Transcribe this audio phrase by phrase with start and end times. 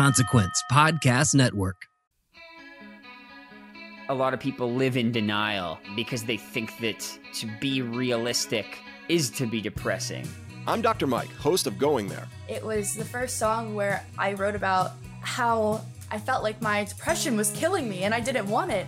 [0.00, 1.76] Consequence Podcast Network.
[4.08, 7.00] A lot of people live in denial because they think that
[7.34, 8.78] to be realistic
[9.10, 10.26] is to be depressing.
[10.66, 11.06] I'm Dr.
[11.06, 12.26] Mike, host of Going There.
[12.48, 17.36] It was the first song where I wrote about how I felt like my depression
[17.36, 18.86] was killing me and I didn't want it.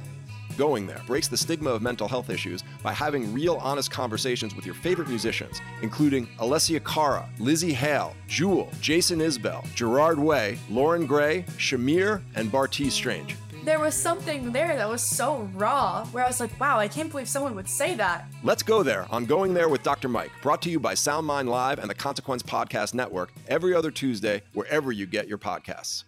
[0.57, 4.67] Going There breaks the stigma of mental health issues by having real, honest conversations with
[4.67, 11.45] your favorite musicians, including Alessia Cara, Lzzy Hale, Jewel, Jason Isbell, Gerard Way, Lauren Gray,
[11.57, 13.37] Shamir, and Bartees Strange.
[13.65, 17.11] There was something there that was so raw where I was like, wow, I can't
[17.11, 18.27] believe someone would say that.
[18.43, 20.09] Let's go there on Going There with Dr.
[20.09, 24.43] Mike, brought to you by SoundMind Live and the Consequence Podcast Network every other Tuesday,
[24.53, 26.03] wherever you get your podcasts.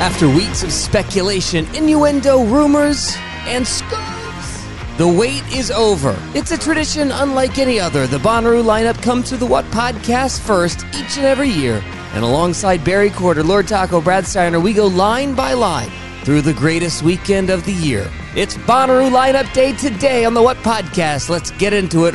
[0.00, 4.64] After weeks of speculation, innuendo, rumors, and scoops,
[4.96, 6.16] the wait is over.
[6.34, 8.06] It's a tradition unlike any other.
[8.06, 11.82] The Bonnaroo lineup comes to the What podcast first each and every year.
[12.14, 15.90] And alongside Barry Quarter, Lord Taco, Brad Steiner, we go line by line
[16.28, 18.06] through the greatest weekend of the year.
[18.36, 21.30] It's Bonnaroo lineup day today on the What podcast.
[21.30, 22.14] Let's get into it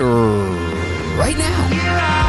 [1.18, 2.23] right now.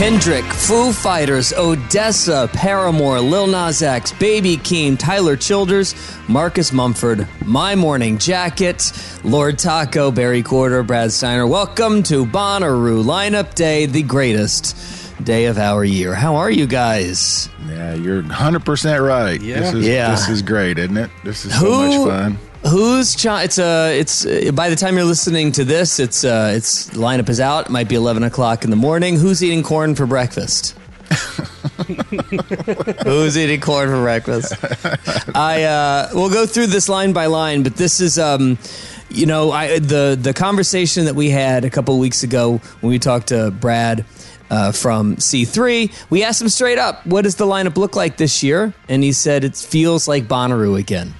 [0.00, 5.94] Kendrick, Foo Fighters, Odesza, Paramore, Lil Nas X, Baby Keem, Tyler Childers,
[6.26, 8.92] Marcus Mumford, My Morning Jacket,
[9.24, 11.46] Lord Taco, Barry Quarter, Brad Steiner.
[11.46, 14.74] Welcome to Bonnaroo Lineup Day, the greatest
[15.22, 16.14] day of our year.
[16.14, 17.50] How are you guys?
[17.68, 19.38] Yeah, you're 100% right.
[19.38, 19.60] Yeah.
[19.60, 20.10] This is, Yeah.
[20.12, 21.10] This is great, isn't it?
[21.24, 22.38] This is so Who- much fun.
[22.68, 26.90] Who's it's uh it's uh, by the time you're listening to this, it's uh it's
[26.90, 27.66] lineup is out.
[27.66, 29.16] It might be eleven o'clock in the morning.
[29.16, 30.76] Who's eating corn for breakfast?
[33.04, 34.54] Who's eating corn for breakfast?
[35.34, 38.58] I uh, we'll go through this line by line, but this is um,
[39.08, 42.98] you know, I the the conversation that we had a couple weeks ago when we
[42.98, 44.04] talked to Brad.
[44.52, 48.42] Uh, from C3, we asked him straight up, "What does the lineup look like this
[48.42, 51.14] year?" And he said, "It feels like Bonnaroo again."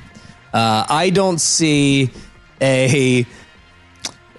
[0.52, 2.10] Uh, I don't see
[2.60, 3.26] a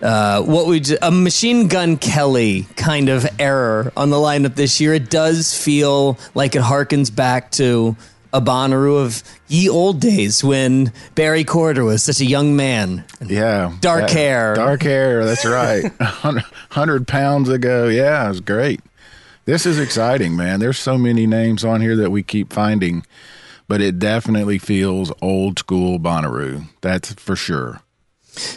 [0.01, 4.93] uh, what we a machine gun Kelly kind of error on the lineup this year.
[4.93, 7.95] It does feel like it harkens back to
[8.33, 13.03] a Bonnaroo of ye old days when Barry Corder was such a young man.
[13.25, 13.73] Yeah.
[13.81, 14.55] Dark That- hair.
[14.55, 15.25] Dark hair.
[15.25, 15.83] That's right.
[16.21, 17.87] 100 pounds ago.
[17.87, 18.79] Yeah, it was great.
[19.45, 20.59] This is exciting, man.
[20.59, 23.05] There's so many names on here that we keep finding,
[23.71, 26.65] but it definitely feels old school Bonnaroo.
[26.81, 27.79] That's for sure.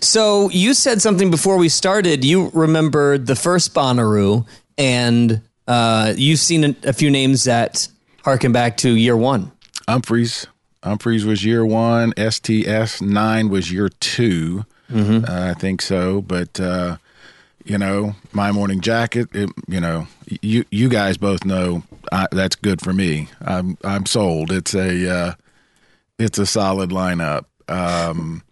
[0.00, 2.24] So you said something before we started.
[2.24, 4.44] You remembered the first Bonnaroo,
[4.76, 7.86] and uh, you've seen a, a few names that
[8.24, 9.52] harken back to year one.
[9.86, 10.48] Umphrey's.
[10.82, 12.12] Umphrey's was year one.
[12.18, 16.22] STS nine was year 2 Uh, I think so.
[16.22, 16.96] But uh,
[17.64, 19.28] you know, my morning jacket.
[19.32, 20.08] It, you know,
[20.42, 23.28] you you guys both know I, that's good for me.
[23.40, 24.52] I'm I'm sold.
[24.52, 25.34] It's a uh,
[26.18, 27.46] it's a solid lineup.
[27.68, 28.42] Um,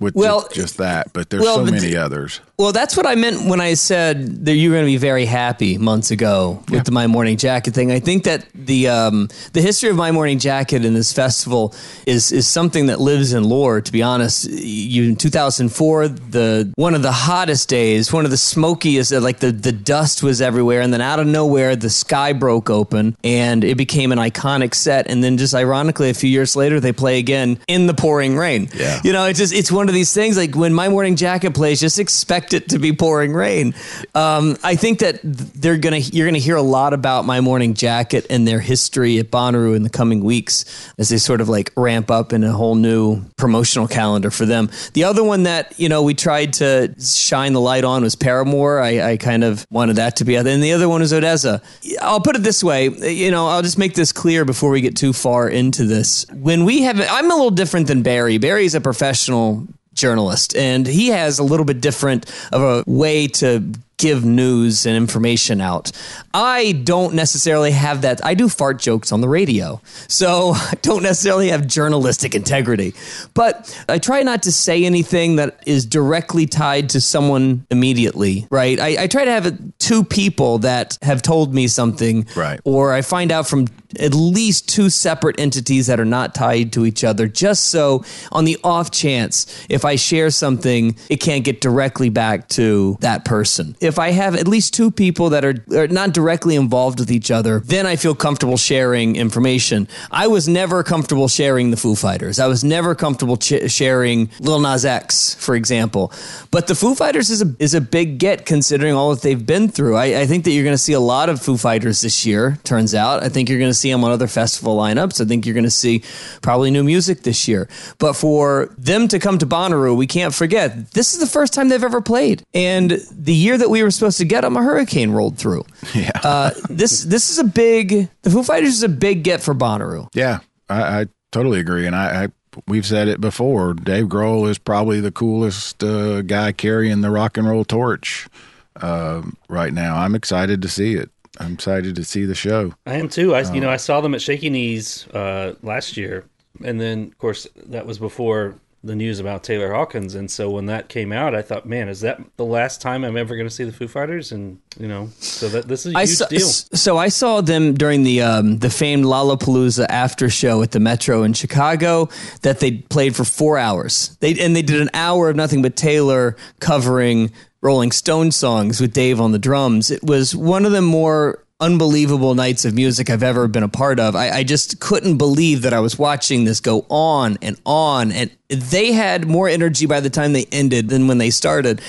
[0.00, 2.40] with Well, just, that, but there's well, so many the- others.
[2.58, 5.26] Well, that's what I meant when I said that you were going to be very
[5.26, 7.92] happy months ago with the My Morning Jacket thing.
[7.92, 11.74] I think that the um, the history of My Morning Jacket and this festival
[12.06, 13.82] is is something that lives in lore.
[13.82, 18.38] To be honest, you in 2004, the one of the hottest days, one of the
[18.38, 22.32] smokiest, uh, like the the dust was everywhere, and then out of nowhere, the sky
[22.32, 25.10] broke open and it became an iconic set.
[25.10, 28.70] And then just ironically, a few years later, they play again in the pouring rain.
[28.74, 28.98] Yeah.
[29.04, 31.80] You know, it's just it's one of these things like when my morning jacket plays,
[31.80, 33.74] just expect it to be pouring rain.
[34.14, 38.26] Um, I think that they're gonna you're gonna hear a lot about my morning jacket
[38.30, 40.64] and their history at Bonnaroo in the coming weeks
[40.98, 44.70] as they sort of like ramp up in a whole new promotional calendar for them.
[44.94, 48.80] The other one that you know we tried to shine the light on was Paramore.
[48.80, 51.62] I, I kind of wanted that to be other, and the other one is Odesza.
[52.00, 54.96] I'll put it this way, you know, I'll just make this clear before we get
[54.96, 56.26] too far into this.
[56.32, 58.38] When we have, I'm a little different than Barry.
[58.38, 63.72] Barry's a professional journalist and he has a little bit different of a way to
[63.98, 65.90] give news and information out.
[66.34, 68.24] I don't necessarily have that.
[68.24, 72.94] I do fart jokes on the radio, so I don't necessarily have journalistic integrity.
[73.34, 78.78] But I try not to say anything that is directly tied to someone immediately, right?
[78.78, 82.60] I, I try to have two people that have told me something, Right.
[82.64, 83.66] or I find out from
[83.98, 88.44] at least two separate entities that are not tied to each other, just so on
[88.44, 93.74] the off chance, if I share something, it can't get directly back to that person.
[93.86, 97.30] If I have at least two people that are, are not directly involved with each
[97.30, 99.88] other, then I feel comfortable sharing information.
[100.10, 102.38] I was never comfortable sharing the Foo Fighters.
[102.38, 106.12] I was never comfortable ch- sharing Lil Nas X, for example.
[106.50, 109.68] But the Foo Fighters is a is a big get considering all that they've been
[109.68, 109.96] through.
[109.96, 112.58] I, I think that you're going to see a lot of Foo Fighters this year.
[112.64, 115.20] Turns out, I think you're going to see them on other festival lineups.
[115.20, 116.02] I think you're going to see
[116.42, 117.68] probably new music this year.
[117.98, 121.68] But for them to come to Bonnaroo, we can't forget this is the first time
[121.68, 125.10] they've ever played, and the year that we were supposed to get them, a hurricane
[125.10, 125.64] rolled through.
[125.94, 126.10] Yeah.
[126.22, 128.08] Uh, this this is a big.
[128.22, 130.08] The Foo Fighters is a big get for Bonnaroo.
[130.12, 132.28] Yeah, I, I totally agree, and I, I
[132.66, 133.72] we've said it before.
[133.74, 138.28] Dave Grohl is probably the coolest uh, guy carrying the rock and roll torch
[138.76, 139.96] uh, right now.
[139.96, 141.10] I'm excited to see it.
[141.38, 142.74] I'm excited to see the show.
[142.86, 143.34] I am too.
[143.34, 146.24] I you know I saw them at Shaky Knees uh, last year,
[146.64, 148.54] and then of course that was before
[148.86, 152.00] the news about Taylor Hawkins, and so when that came out, I thought, man, is
[152.00, 154.32] that the last time I'm ever going to see the Foo Fighters?
[154.32, 156.48] And you know, so that this is a I huge saw, deal.
[156.48, 161.22] So I saw them during the um, the famed Lollapalooza after show at the Metro
[161.22, 162.08] in Chicago
[162.42, 164.16] that they played for four hours.
[164.20, 168.92] They and they did an hour of nothing but Taylor covering Rolling Stone songs with
[168.92, 169.90] Dave on the drums.
[169.90, 173.98] It was one of the more unbelievable nights of music I've ever been a part
[173.98, 174.14] of.
[174.14, 178.30] I, I just couldn't believe that I was watching this go on and on, and
[178.48, 181.80] they had more energy by the time they ended than when they started.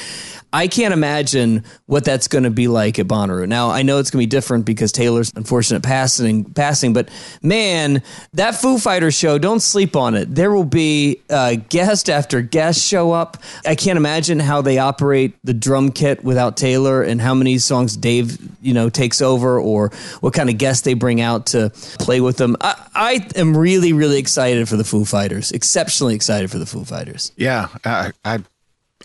[0.54, 3.48] I can't imagine what that's going to be like at Bonnaroo.
[3.48, 7.10] Now, I know it's going to be different because Taylor's unfortunate passing, passing, but
[7.42, 8.02] man,
[8.34, 10.34] that Foo Fighters show, don't sleep on it.
[10.34, 13.38] There will be uh, guest after guest show up.
[13.66, 17.98] I can't imagine how they operate the drum kit without Taylor and how many songs
[17.98, 19.90] Dave, you know, takes over or
[20.22, 22.56] what kind of guests they bring out to play with them.
[22.62, 25.52] I, I am really, really excited for the Foo Fighters.
[25.52, 27.32] Exceptionally excited for the Foo Fighters.
[27.36, 28.40] Yeah, I, I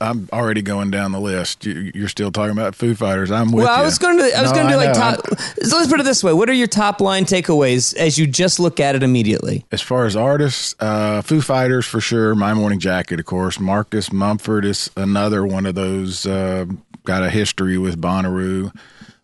[0.02, 1.64] I'm already going down the list.
[1.64, 3.31] You, you're still talking about Foo Fighters.
[3.31, 3.82] I'm with Well, you.
[3.82, 4.37] I was going to.
[4.37, 5.20] I was No, going to do like top.
[5.62, 8.58] So let's put it this way: What are your top line takeaways as you just
[8.60, 9.64] look at it immediately?
[9.72, 12.34] As far as artists, uh, Foo Fighters for sure.
[12.34, 13.58] My Morning Jacket, of course.
[13.60, 16.26] Marcus Mumford is another one of those.
[16.26, 16.66] Uh,
[17.04, 18.75] got a history with Bonnaroo.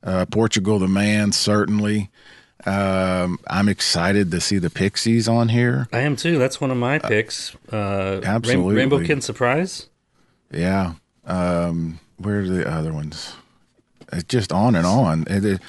[0.03, 2.11] Uh, Portugal the Man, certainly.
[2.67, 5.87] Um, I'm excited to see the Pixies on here.
[5.93, 6.39] I am too.
[6.39, 7.55] That's one of my picks.
[7.73, 8.75] Uh, Rain- absolutely.
[8.75, 9.87] Rainbow Kitten Surprise.
[10.53, 10.95] Yeah.
[11.25, 13.35] Um, where are the other ones?
[14.13, 15.25] It's just on and on.
[15.29, 15.61] It, it-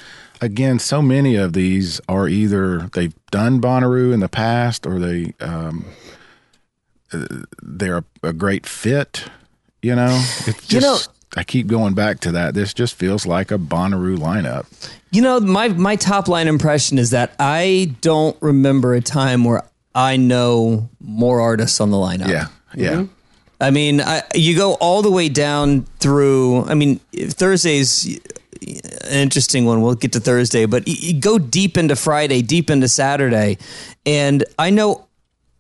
[0.42, 5.34] again, so many of these are either they've done Bonnaroo in the past or they
[5.42, 5.86] um,
[7.12, 7.26] uh,
[7.62, 9.26] they're a, a great fit.
[9.82, 10.12] You know,
[10.48, 10.98] it's just You know-
[11.38, 12.56] I keep going back to that.
[12.56, 14.66] This just feels like a Bonnaroo lineup.
[15.12, 19.64] You know, my my top line impression is that I don't remember a time where
[19.94, 22.30] I know more artists on the lineup.
[22.30, 23.06] Yeah, yeah.
[23.62, 26.66] I mean, I, you go all the way down through.
[26.66, 28.20] I mean, Thursday's
[28.62, 29.82] an interesting one.
[29.82, 33.58] We'll get to Thursday, but you, go deep into Friday, deep into Saturday,
[34.06, 35.08] and I know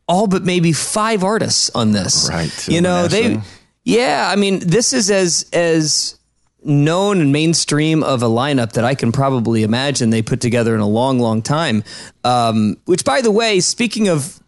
[0.07, 2.29] all but maybe five artists on this.
[2.29, 3.39] Right, You know, they.
[3.83, 6.19] Yeah, I mean, this is as as
[6.63, 10.81] known and mainstream of a lineup that I can probably imagine they put together in
[10.81, 11.83] a long, long time.
[12.23, 14.38] Um, which, by the way, speaking of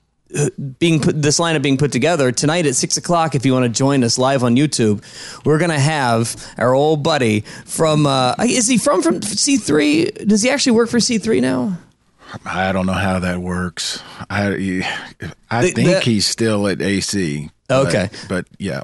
[0.80, 3.36] being put, this lineup being put together tonight at six o'clock.
[3.36, 5.04] If you want to join us live on YouTube,
[5.46, 8.06] we're gonna have our old buddy from.
[8.06, 10.06] Uh, is he from from C three?
[10.12, 11.78] Does he actually work for C three now?
[12.46, 14.02] I don't know how that works.
[14.30, 14.84] I
[15.50, 17.50] I The- think the- he's still at AC.
[17.68, 18.10] but- Okay.
[18.30, 18.82] but yeah.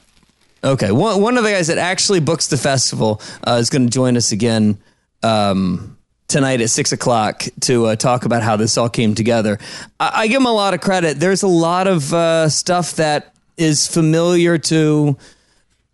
[0.63, 3.91] Okay, one one of the guys that actually books the festival uh, is going to
[3.91, 4.77] join us again
[5.23, 5.96] um,
[6.27, 9.59] tonight at six o'clock to uh, talk about how this all came together.
[9.99, 11.19] I, I give him a lot of credit.
[11.19, 15.17] There's a lot of uh, stuff that is familiar to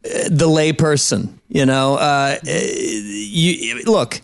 [0.05, 1.33] uh, the layperson.
[1.49, 4.21] You know, uh, you look.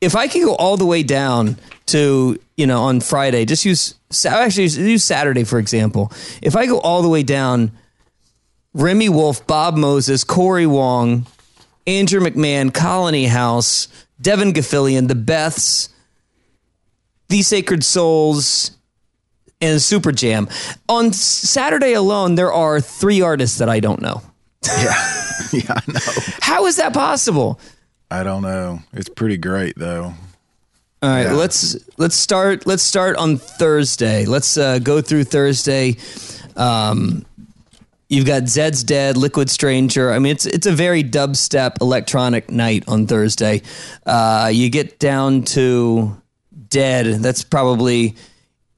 [0.00, 3.94] If I can go all the way down to you know on Friday, just use
[4.26, 6.12] actually use Saturday for example.
[6.42, 7.72] If I go all the way down.
[8.76, 11.26] Remi Wolf, Bob Moses, Cory Wong,
[11.86, 13.86] Andrew McMahon, Colony House,
[14.20, 15.88] Devon Gilfillian, The Beths,
[17.28, 18.70] The Sacred Souls,
[19.60, 20.48] and Super Jam.
[20.88, 24.22] On Saturday alone, there are three artists that I don't know.
[24.66, 24.94] Yeah.
[25.52, 26.00] yeah, I know.
[26.40, 27.58] How is that possible?
[28.10, 28.80] I don't know.
[28.92, 30.14] It's pretty great though.
[31.02, 31.32] All right, Yeah.
[31.32, 34.24] let's let's start let's start on Thursday.
[34.26, 35.96] Let's uh, go through Thursday.
[36.56, 37.26] Um,
[38.08, 40.12] you've got Zeds Dead, Liquid Stranger.
[40.12, 43.62] I mean, it's it's a very dubstep electronic night on Thursday.
[44.06, 46.20] Uh, you get down to
[46.68, 47.20] Dehd.
[47.20, 48.16] That's probably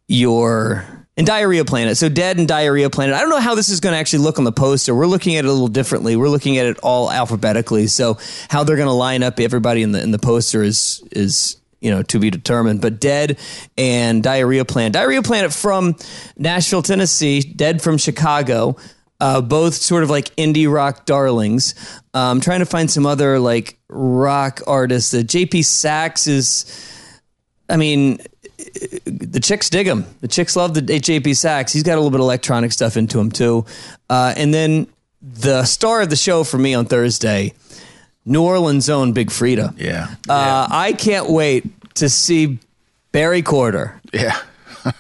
[0.09, 0.85] your
[1.17, 1.97] and Diarrhea Planet.
[1.97, 3.15] So Dehd and Diarrhea Planet.
[3.15, 4.95] I don't know how this is going to actually look on the poster.
[4.95, 6.15] We're looking at it a little differently.
[6.15, 7.87] We're looking at it all alphabetically.
[7.87, 8.19] So
[8.51, 11.91] how they're going to line up everybody in the in the poster is is you
[11.91, 12.83] know to be determined.
[12.83, 13.39] But Dehd
[13.79, 14.93] and Diarrhea Planet.
[14.93, 15.97] Diarrhea Planet from
[16.37, 17.41] Nashville, Tennessee.
[17.41, 18.77] Dehd from Chicago.
[19.19, 21.75] Uh, both sort of like indie rock darlings.
[22.13, 25.11] Um, trying to find some other like rock artists.
[25.11, 26.93] The JP Saxe is.
[27.69, 28.19] I mean,
[29.07, 30.05] the chicks dig him.
[30.21, 31.73] The chicks love the JP Saxe.
[31.73, 33.65] He's got a little bit of electronic stuff into him too.
[34.09, 34.87] Uh, and then
[35.21, 37.55] the star of the show for me on Thursday,
[38.25, 39.75] New Orleans' own Big Freedia.
[39.77, 40.15] Yeah.
[40.29, 42.59] Uh, I can't wait to see
[43.13, 44.39] Barry Corder Yeah.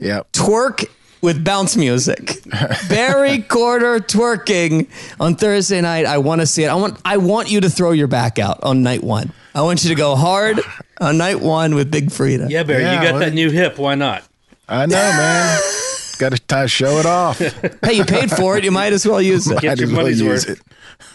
[0.00, 0.20] yeah.
[0.32, 0.86] twerk
[1.24, 2.36] with bounce music.
[2.88, 4.88] Barry Corder twerking
[5.18, 6.06] on Thursday night.
[6.06, 6.68] I want to see it.
[6.68, 9.32] I want I want you to throw your back out on night one.
[9.54, 10.60] I want you to go hard
[11.00, 12.48] on night one with Big Freedia.
[12.50, 13.78] Yeah, Barry, Yeah, you got well- that new hip.
[13.78, 14.22] Why not?
[14.68, 15.60] I know, man.
[16.18, 17.38] Got to t- show it off.
[17.84, 18.62] Hey, you paid for it.
[18.64, 19.60] You might as well use it.
[19.60, 20.60] Get Might your as well money's use worth.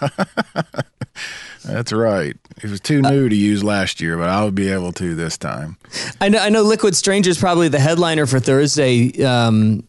[0.01, 0.85] it.
[1.65, 2.35] That's right.
[2.63, 5.77] It was too new to use last year, but I'll be able to this time.
[6.19, 6.39] I know.
[6.39, 6.61] I know.
[6.63, 9.23] Liquid Stranger is probably the headliner for Thursday.
[9.23, 9.83] Um,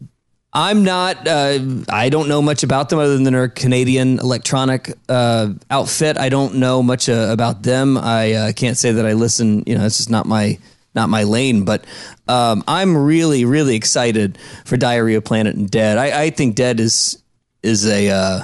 [0.52, 1.28] I'm not.
[1.28, 6.18] Uh, I don't know much about them other than their Canadian electronic uh, outfit.
[6.18, 7.96] I don't know much uh, about them.
[7.96, 9.62] I uh, can't say that I listen.
[9.66, 10.58] You know, it's just not my
[10.94, 11.64] not my lane.
[11.64, 11.84] But
[12.26, 15.98] um, I'm really, really excited for Diarrhea Planet and Dehd.
[15.98, 17.22] I, I think Dehd is
[17.62, 18.42] is a uh,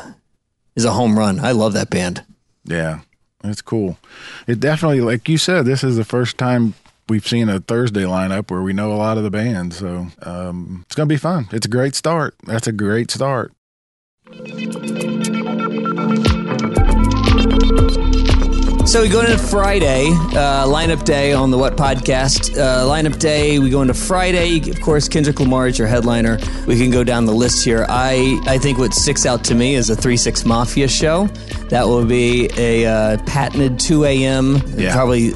[0.76, 1.40] is a home run.
[1.40, 2.24] I love that band.
[2.64, 3.00] Yeah,
[3.42, 3.98] it's cool.
[4.46, 6.74] It definitely, like you said, this is the first time
[7.08, 9.78] we've seen a Thursday lineup where we know a lot of the bands.
[9.78, 11.48] So um, it's going to be fun.
[11.52, 12.34] It's a great start.
[12.44, 13.52] That's a great start.
[18.86, 22.56] So we go into Friday, uh, lineup day on the What Podcast.
[22.56, 24.70] Uh, lineup day, we go into Friday.
[24.70, 26.38] Of course, Kendrick Lamar is your headliner.
[26.66, 27.84] We can go down the list here.
[27.88, 31.26] I, I think what sticks out to me is a 3 6 Mafia show.
[31.68, 34.62] That will be a uh, patented 2 a.m.
[34.76, 34.94] Yeah.
[34.94, 35.30] Probably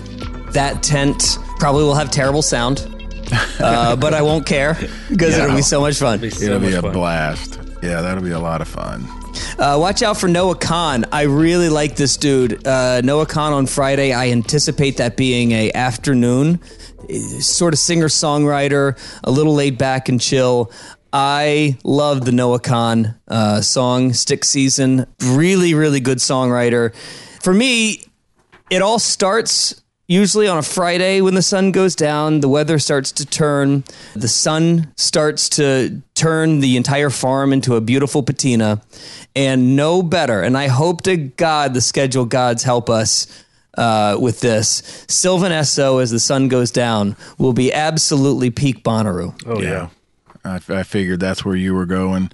[0.53, 2.87] that tent probably will have terrible sound.
[3.61, 4.75] Uh, but I won't care
[5.09, 5.45] because Yeah.
[5.45, 6.19] it'll be so much fun.
[6.19, 6.93] Be so It'll be a fun.
[6.93, 7.59] blast.
[7.83, 9.07] Yeah, that'll be a lot of fun.
[9.59, 11.05] Uh, watch out for Noah Kahan.
[11.13, 12.67] I really like this dude.
[12.67, 14.13] Uh, Noah Kahan on Friday.
[14.13, 16.59] I anticipate that being a afternoon,
[17.41, 20.73] sort of singer songwriter, a little laid back and chill.
[21.13, 26.95] I love the Noah Kahan uh, song "Stick Season." Really, really good songwriter.
[27.43, 28.03] For me,
[28.71, 33.13] it all starts usually on a Friday when the sun goes down, the weather starts
[33.13, 38.83] to turn, the sun starts to turn the entire farm into a beautiful patina,
[39.37, 40.43] and no better.
[40.43, 43.45] And I hope to God the schedule gods help us.
[43.79, 49.33] Uh, with this, Sylvan Esso, as the sun goes down, will be absolutely peak Bonnaroo.
[49.47, 49.91] Oh yeah.
[50.45, 52.33] I, I figured that's where you were going.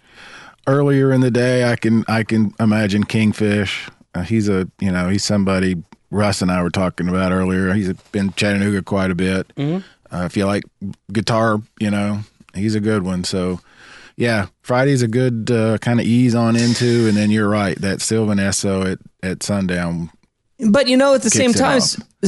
[0.66, 3.86] Earlier in the day, I can I can imagine Kingfish.
[4.14, 7.72] Uh, he's a you know he's somebody Russ and I were talking about earlier.
[7.74, 9.52] He's been Chattanooga quite a bit.
[9.58, 9.80] Uh,
[10.24, 10.64] if you like
[11.12, 12.20] guitar, you know
[12.54, 13.24] he's a good one.
[13.24, 13.60] So
[14.16, 18.00] yeah, Friday's a good uh, kind of ease on into, and then you're right that
[18.00, 20.10] Sylvan Esso at at sundown.
[20.70, 21.80] But you know, at the same time,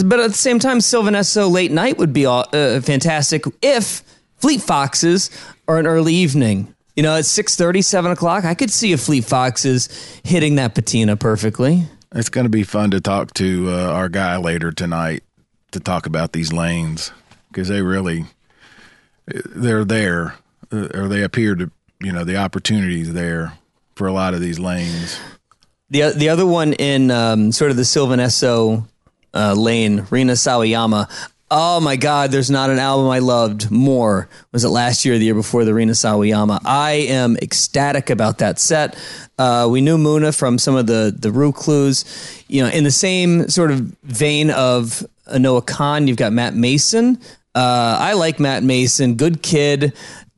[0.05, 4.03] but at the same time, Sylvan Esso late night would be all- uh, fantastic if
[4.37, 5.31] Fleet Foxes
[5.67, 6.75] are an early evening.
[6.95, 9.89] You know, at 6.30, 7 o'clock, I could see a Fleet Foxes
[10.25, 11.87] hitting that patina perfectly.
[12.15, 15.23] It's going to be fun to talk to uh, our guy later tonight
[15.73, 17.13] to talk about these lanes
[17.49, 18.25] because they really
[19.27, 20.35] they're there
[20.73, 23.53] uh, or they appear to you know the opportunities there
[23.95, 25.19] for a lot of these lanes.
[25.91, 28.87] The the other one in um, sort of the Sylvan Esso
[29.35, 31.11] uh, lane, Rina Sawayama.
[31.51, 32.31] Oh my God!
[32.31, 34.29] There's not an album I loved more.
[34.53, 36.61] Was it last year or the year before the Rina Sawayama?
[36.67, 38.99] I am ecstatic about that set.
[39.39, 42.05] Uh, we knew Muna from some of the the Roo clues.
[42.49, 47.19] You know, in the same sort of vein of Noah Kahan, you've got Matt Maeson.
[47.55, 49.15] Uh, I like Matt Maeson.
[49.15, 49.95] Good kid.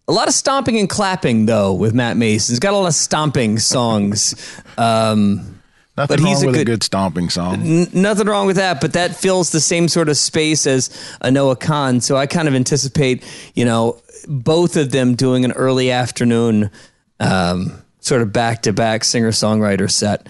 [0.07, 2.53] A lot of stomping and clapping though with Matt Maeson.
[2.53, 4.63] He's got a lot of stomping songs.
[4.79, 5.60] Um,
[5.97, 7.55] Nothing But wrong he's a with a good- good stomping song.
[7.67, 10.89] N- nothing wrong with that, but that fills the same sort of space as
[11.21, 12.01] a Noah Kahan.
[12.03, 13.23] So I kind of anticipate,
[13.55, 13.97] you know,
[14.29, 16.71] both of them doing an early afternoon
[17.19, 20.29] um, sort of back to back singer songwriter set.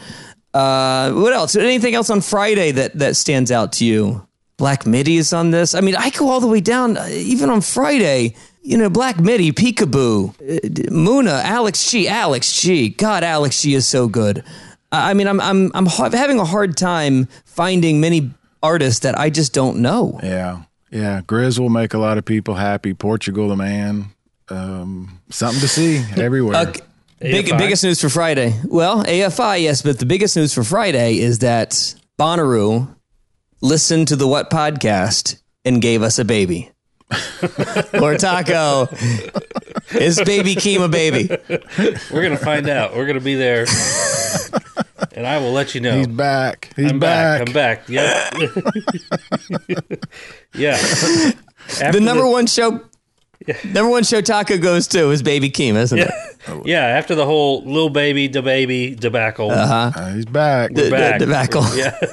[0.53, 1.55] Uh, what else?
[1.55, 4.27] Anything else on Friday that that stands out to you?
[4.57, 5.75] Black Midi is on this.
[5.75, 6.97] I mean, I go all the way down.
[6.97, 12.89] uh, Even on Friday, you know, Black Midi, Peekaboo, uh, Muna, Alex G, Alex G.
[12.91, 14.43] God, Alex G is so good.
[14.93, 18.31] I I mean, I'm I'm I'm ha- having a hard time finding many
[18.63, 20.19] artists that I just don't know.
[20.23, 21.21] Yeah, yeah.
[21.23, 22.95] GRiZ will make a lot of people happy.
[22.95, 24.07] Portugal, the man.
[24.49, 26.57] Um, something to see everywhere.
[26.57, 26.73] Uh,
[27.21, 28.59] big, biggest news for Friday.
[28.65, 31.71] Well, AFI, yes, but the biggest news for Friday is that
[32.19, 32.93] Bonnaroo
[33.61, 36.71] listened to the What podcast and gave us a baby.
[38.01, 38.89] or Taco,
[39.93, 41.29] is baby Keem a baby?
[42.13, 42.95] We're gonna find out.
[42.95, 43.67] We're gonna be there,
[45.15, 45.97] and I will let you know.
[45.97, 46.73] He's back.
[46.77, 47.47] He's I'm back.
[47.49, 47.89] I'm back.
[47.89, 48.35] Yep.
[50.55, 50.79] yeah.
[51.81, 52.81] After The number one show,
[53.65, 56.11] number one show Taco goes to is Baby Keem, isn't it?
[56.65, 59.51] Yeah, after the whole little baby, the baby debacle.
[59.51, 59.93] Uh-huh.
[59.95, 60.73] Uh, he's back.
[60.75, 61.19] The- the back.
[61.19, 61.65] debacle.
[61.77, 61.97] Yeah.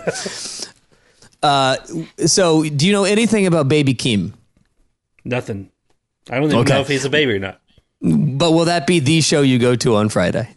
[2.25, 4.33] So, do you know anything about Baby Keem?
[5.23, 5.69] Nothing.
[6.29, 6.73] I don't even Okay.
[6.73, 7.61] know if he's a baby or not.
[8.01, 10.49] But will that be the show you go to on Friday?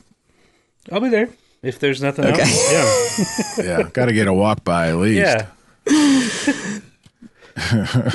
[0.90, 1.28] I'll be there
[1.62, 2.40] if there's nothing Okay.
[2.42, 3.58] else.
[3.58, 3.82] Yeah, yeah.
[3.92, 5.18] got to get a walk by at least.
[5.18, 5.46] Yeah.
[5.86, 6.80] Yeah.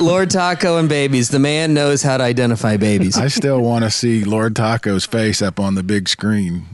[0.00, 1.28] Lord Taco and babies.
[1.28, 3.16] The man knows how to identify babies.
[3.16, 6.64] I still want to see Lord Taco's face up on the big screen,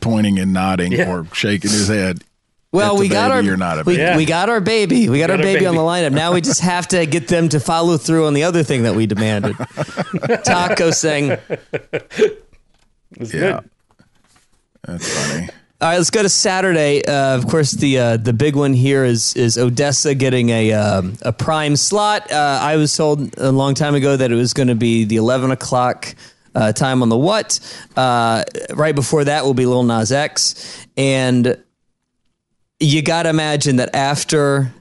[0.00, 1.10] pointing and nodding Yeah.
[1.10, 2.22] or shaking his head.
[2.72, 4.02] Well, we got our baby or not a we, baby.
[4.02, 4.16] Yeah.
[4.16, 5.08] we got our baby.
[5.08, 6.08] We got, our our baby, on the baby.
[6.08, 6.12] lineup.
[6.12, 8.96] Now we just have to get them to follow through on the other thing that
[8.96, 9.54] we demanded.
[10.44, 11.38] Taco saying, Yeah,
[13.20, 13.70] good.
[14.84, 15.48] that's funny.
[15.80, 17.04] "All right, let's go to Saturday.
[17.04, 21.14] Uh, of course, the uh, the big one here is is Odesza getting a um,
[21.22, 22.30] a prime slot.
[22.30, 25.16] Uh, I was told a long time ago that it was going to be the
[25.16, 26.14] eleven o'clock."
[26.56, 27.58] Uh, time on the what?
[27.96, 31.60] Uh, right before that will be Lil Nas X, and
[32.78, 34.72] you got to imagine that after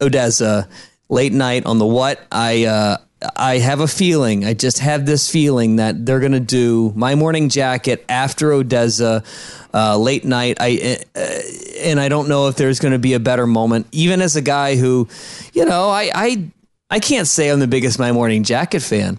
[0.00, 0.68] Odesza
[1.08, 2.98] late night on the what I
[3.34, 7.48] I have a feeling I just have this feeling that they're gonna do my morning
[7.48, 9.24] jacket after Odesza
[9.74, 10.58] uh, late night.
[10.60, 11.40] I uh,
[11.80, 13.88] and I don't know if there's gonna be a better moment.
[13.90, 15.08] Even as a guy who
[15.52, 16.50] you know I I
[16.90, 19.18] I can't say I'm the biggest my morning jacket fan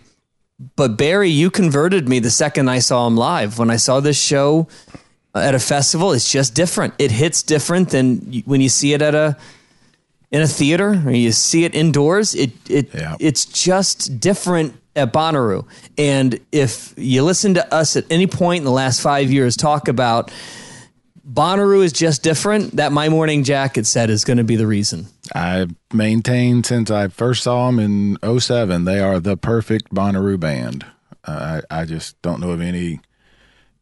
[0.75, 3.59] but Barry you converted me the second I saw him live.
[3.59, 4.67] When I saw this show
[5.35, 6.93] at a festival it's just different.
[6.99, 9.37] It hits different than when you see it at a
[10.31, 13.15] in a theater or you see it indoors it it Yeah.
[13.19, 15.65] it's just different at Bonnaroo
[15.97, 19.87] and if you listen to us at any point in the last 5 years talk
[19.87, 20.31] about
[21.27, 25.07] Bonnaroo is just different that my morning jacket set is going to be the reason
[25.35, 30.85] I've maintained since I first saw them in 07, they are the perfect Bonnaroo band.
[31.23, 32.99] Uh, I, I just don't know of any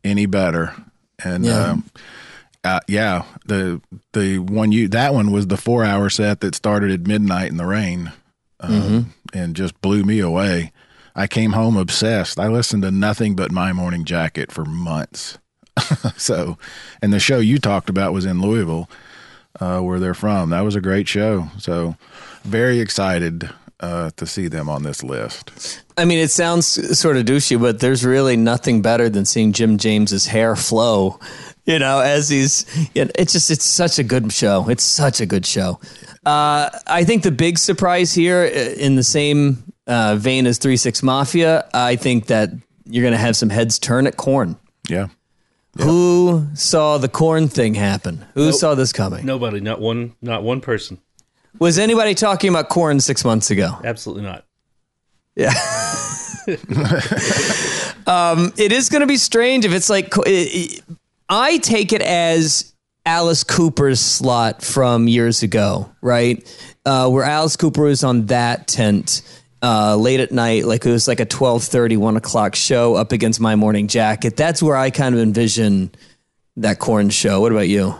[0.04, 0.74] any better.
[1.24, 1.72] And Yeah.
[1.72, 1.86] um,
[2.64, 3.82] uh, yeah, the
[4.14, 7.58] the one you that one was the four hour set that started at midnight in
[7.58, 8.12] the rain,
[8.60, 10.72] um, and just blew me away.
[11.16, 12.40] I came home obsessed.
[12.40, 15.40] I listened to nothing but My Morning Jacket for months.
[16.18, 16.58] so,
[17.02, 18.90] and the show you talked about was in Louisville,
[19.60, 20.52] uh, where they're from.
[20.52, 21.50] That was a great show.
[21.58, 21.96] So,
[22.44, 25.84] very excited uh, to see them on this list.
[25.98, 29.78] I mean, it sounds sort of douchey, but there's really nothing better than seeing Jim
[29.78, 31.20] James's hair flow.
[31.68, 34.70] You know, as he's, it's just, it's such a good show.
[34.70, 35.82] It's such a good show.
[36.26, 40.78] Uh, I think the big surprise here, uh, in the same uh, vein as Three
[40.78, 42.52] Six Mafia, I think that
[42.86, 44.56] you're going to have some heads turn at Korn.
[44.88, 45.08] Yeah.
[45.80, 48.26] Who saw the Korn thing happen?
[48.34, 49.26] Who saw this coming?
[49.26, 51.00] Nobody, not one, not one person.
[51.60, 53.78] Was anybody talking about Korn six months ago?
[53.84, 54.46] Absolutely not.
[55.36, 55.54] Yeah.
[58.08, 60.84] um, it is going to be strange if it's like it- it-
[61.30, 62.74] I take it as
[63.06, 66.46] Alice Cooper's slot from years ago, right?
[66.86, 69.22] Uh, where Alice Cooper was on that tent
[69.62, 73.40] uh, late at night, like it was like a 12:30, 1 o'clock show up against
[73.40, 74.38] My Morning Jacket.
[74.38, 75.92] That's where I kind of envision
[76.58, 77.42] that Korn show.
[77.42, 77.96] What about you?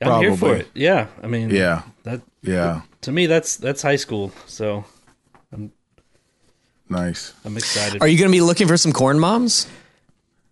[0.00, 0.68] I'm here for it.
[0.74, 1.82] Yeah, I mean, Yeah.
[2.02, 2.82] That Yeah.
[3.02, 4.32] to me, that's that's high school.
[4.46, 4.84] So
[6.88, 7.32] Nice.
[7.44, 8.02] I'm excited.
[8.02, 9.66] Are you going to be looking for some corn moms?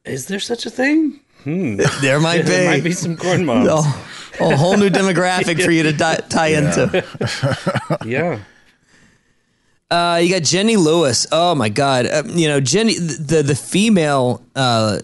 [0.04, 1.20] Is there such a thing?
[1.44, 1.76] Hmm.
[2.00, 2.48] There might be.
[2.50, 3.68] there might be some corn moms.
[3.70, 4.08] Oh,
[4.40, 7.04] a whole new demographic for you to di- tie into.
[8.06, 8.40] Yeah.
[9.92, 11.26] Uh, you got Jenny Lewis.
[11.30, 12.06] Oh my God!
[12.06, 15.00] Uh, you know Jenny, the the female uh,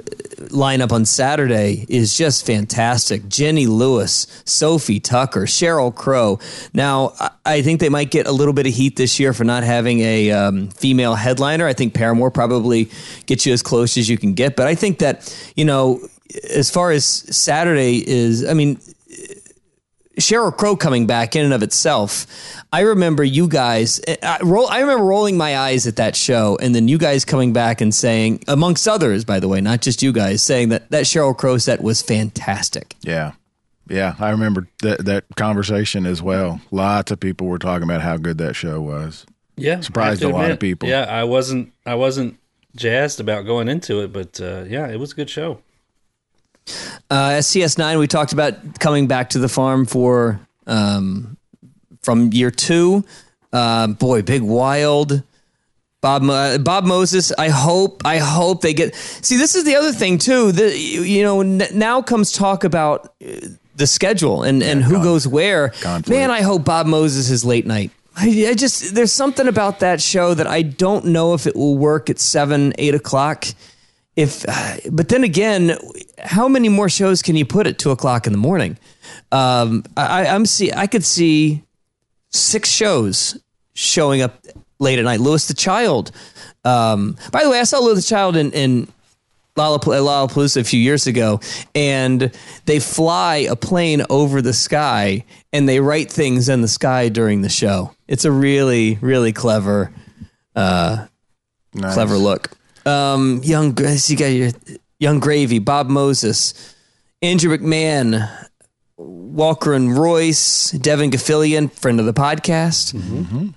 [0.46, 3.29] lineup on Saturday is just fantastic.
[3.29, 6.38] Jenny Lewis, Sofi Tukker, Sheryl Crow.
[6.72, 9.44] Now I, I think they might get a little bit of heat this year for
[9.44, 11.66] not having a um, female headliner.
[11.66, 12.90] I think Paramore probably
[13.27, 16.01] gets you as close as you can get, but I think that you know
[16.48, 18.81] as far as Saturday is, I mean.
[20.19, 22.27] Sheryl Crow coming back in and of itself.
[22.73, 24.01] I remember you guys.
[24.23, 27.53] I, roll, I remember rolling my eyes at that show, and then you guys coming
[27.53, 31.05] back and saying, amongst others, by the way, not just you guys, saying that that
[31.05, 32.95] Sheryl Crow set was fantastic.
[33.03, 33.33] Yeah.
[33.89, 36.61] Yeah, I remember that that conversation as well.
[36.71, 39.25] Lots of people were talking about how good that show was.
[39.57, 40.89] Yeah, Surprised a to lot of people.
[40.91, 41.73] Yeah, I wasn't.
[41.87, 42.39] I wasn't
[42.77, 45.63] jazzed about going into it, but uh, yeah, it was a good show.
[47.11, 51.37] Uh, STS9, we talked about coming back to the farm for um,
[52.03, 53.05] from year two.
[53.53, 55.23] Uh, boy, big wild.
[56.01, 57.33] Bob uh, Bob Moses.
[57.33, 58.95] I hope I hope they get.
[58.95, 60.53] See, this is the other thing too.
[60.53, 65.03] The you know n- now comes talk about uh, the schedule and and who con-
[65.03, 65.73] goes where.
[66.09, 67.91] Man, I hope Bob Moses is late night.
[68.15, 71.77] I, I just there's something about that show that I don't know if it will
[71.77, 73.47] work at seven eight o'clock.
[74.15, 74.45] If
[74.91, 75.77] but then again,
[76.21, 78.79] how many more shows can you put at two o'clock in the morning?
[79.33, 81.63] Um, I, I'm see I could see
[82.31, 83.39] six shows
[83.75, 84.45] showing up
[84.79, 85.21] late at night.
[85.21, 86.11] Louis the Child.
[86.65, 88.89] Um, by the way, I saw Louis the Child in, in
[89.57, 91.41] Lollapalooza, Lollapalooza a few years ago,
[91.75, 92.31] and
[92.67, 97.43] they fly a plane over the sky and they write things in the sky during
[97.43, 97.95] the show.
[98.07, 99.91] It's a really, really clever,
[100.55, 101.95] Nice.
[101.95, 102.51] clever look.
[102.87, 104.51] Um, young, you got your
[105.01, 106.75] Yung Gravy, Bob Moses,
[107.23, 108.29] Andrew McMahon,
[108.97, 112.95] Walker and Royce, Devon Gilfillian, friend of the podcast,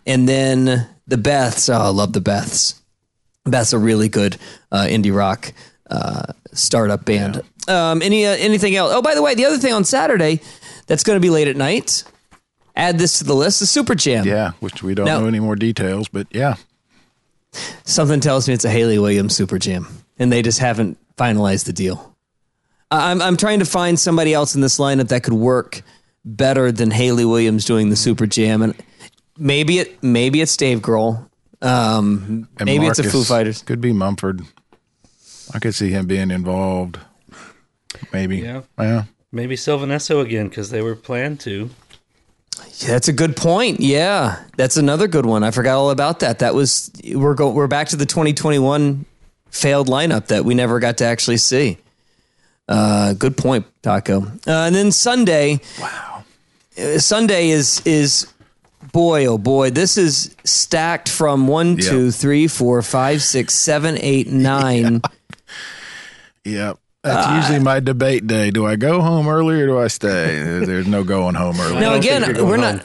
[0.05, 1.73] and then the Beths.
[1.73, 2.75] Oh, I love the Beths.
[3.45, 4.37] That's a really good
[4.71, 5.51] uh, indie rock
[5.89, 7.41] uh, startup band.
[7.67, 8.91] Um, any uh, anything else?
[8.93, 10.41] Oh, by the way, the other thing on Saturday
[10.85, 12.03] that's going to be late at night.
[12.75, 14.25] Add this to the list: the Super Jam.
[14.27, 16.55] Yeah, which we don't Now- know any more details, but yeah.
[17.83, 19.87] Something tells me it's a Hayley Williams Super Jam,
[20.19, 22.15] and they just haven't finalized the deal.
[22.89, 25.81] I- I'm I'm trying to find somebody else in this lineup that could work
[26.25, 28.75] better than Hayley Williams doing the Super Jam, and
[29.37, 31.27] maybe it maybe it's Dave Grohl.
[31.61, 33.61] Um, And maybe it's a Foo Fighters.
[33.61, 34.41] Could be Mumford.
[35.53, 36.97] I could see him being involved.
[38.13, 38.37] Maybe.
[38.37, 38.61] Yeah.
[38.79, 39.03] Yeah.
[39.31, 41.69] Maybe Sylvan Esso again because they were planned to.
[42.79, 43.79] Yeah, that's a good point.
[43.79, 45.43] Yeah, that's another good one.
[45.43, 46.39] I forgot all about that.
[46.39, 49.05] That was we're go we're back to the 2021
[49.51, 51.77] failed lineup that we never got to actually see.
[52.67, 54.21] Uh, good point, Taco.
[54.23, 55.59] Uh, and then Sunday.
[55.79, 56.23] Wow.
[56.97, 58.27] Sunday is is
[58.93, 61.89] boy oh boy this is stacked from one Yeah.
[61.89, 65.01] two three four five six seven eight nine.
[66.45, 66.77] Yep.
[67.03, 68.51] That's usually my debate day.
[68.51, 70.37] Do I go home early or do I stay?
[70.63, 71.79] There's no going home early.
[71.79, 72.81] Now again, we're going we're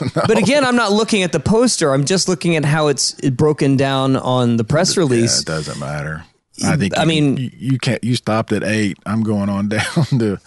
[0.16, 0.26] not.
[0.28, 1.92] But again, I'm not looking at the poster.
[1.92, 5.40] I'm just looking at how it's broken down on the press Yeah, release.
[5.40, 6.24] it doesn't matter.
[6.64, 6.96] I think.
[6.96, 8.02] I you- mean- you, you can't.
[8.02, 8.98] You stopped at eight.
[9.06, 10.38] I'm going on down to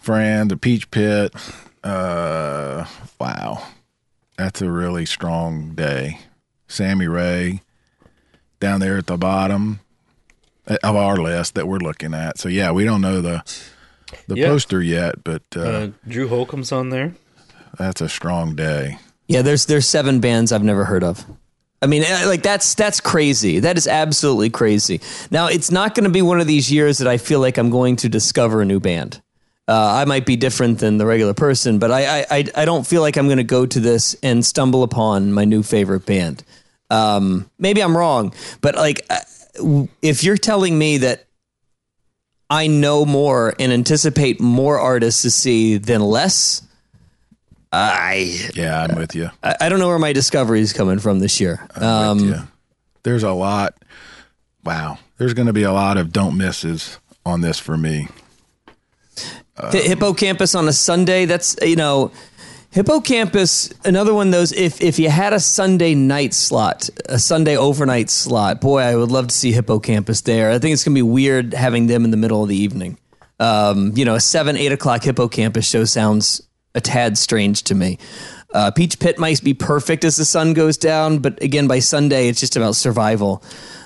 [0.00, 1.32] Fran, the Peach Pit.
[1.84, 2.84] Uh,
[3.20, 3.62] wow,
[4.36, 6.18] that's a really strong day.
[6.68, 7.60] Sammy Rae
[8.58, 9.78] down there at the bottom
[10.66, 12.38] uh, of our list that we're looking at.
[12.38, 13.44] So yeah, we don't know the
[14.26, 14.46] the Yeah.
[14.48, 17.14] poster yet, but uh, Uh, Drew Holcomb's on there.
[17.78, 18.98] That's a strong day.
[19.28, 21.24] Yeah, there's there's seven bands I've never heard of.
[21.82, 23.60] I mean, eh, like that's that's crazy.
[23.60, 25.00] That is absolutely crazy.
[25.30, 27.70] Now, it's not going to be one of these years that I feel like I'm
[27.70, 29.20] going to discover a new band.
[29.68, 33.02] Uh, I might be different than the regular person, but I I, I, don't feel
[33.02, 36.44] like I'm going to go to this and stumble upon my new favorite band.
[36.88, 41.26] Um, maybe I'm wrong, but like, uh, if you're telling me that
[42.48, 46.62] I know more and anticipate more artists to see than less,
[47.72, 49.30] I Yeah, I'm with you.
[49.42, 51.66] I, I don't know where my discovery is coming from this year.
[51.74, 52.48] I'm with Um, you.
[53.02, 53.74] There's a lot.
[54.64, 58.08] Wow, there's going to be a lot of don't misses on this for me.
[59.56, 61.24] Hi- Hippo Campus on a Sunday.
[61.24, 62.10] That's you know,
[62.70, 63.72] Hippo Campus.
[63.84, 64.52] Another one of those.
[64.52, 69.10] If if you had a Sunday night slot, a Sunday overnight slot, boy, I would
[69.10, 70.50] love to see Hippo Campus there.
[70.50, 72.98] I think it's gonna be weird having them in the middle of the evening.
[73.38, 76.42] Um, you know, a seven eight o'clock Hippo Campus show sounds
[76.76, 77.98] a tad strange to me.
[78.54, 82.28] Uh, Peach Pit might be perfect as the sun goes down, but again, by Sunday,
[82.28, 83.42] it's just about survival.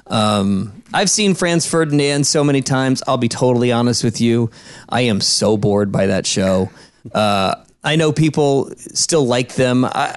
[0.07, 3.03] Um, I've seen Franz Ferdinand so many times.
[3.07, 4.50] I'll be totally honest with you.
[4.88, 6.70] I am so bored by that show.
[7.12, 9.85] Uh, I know people still like them.
[9.85, 10.16] I,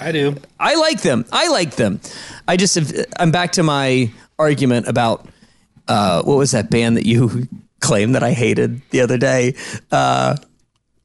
[0.00, 0.36] I do.
[0.58, 1.24] I like them.
[1.32, 2.00] I like them.
[2.46, 2.78] I just
[3.18, 5.26] I'm back to my argument about
[5.88, 7.48] uh, what was that band that you
[7.80, 9.54] claimed that I hated the other day.
[9.90, 10.36] Uh,